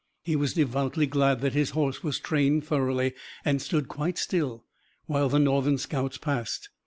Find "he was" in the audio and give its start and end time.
0.23-0.53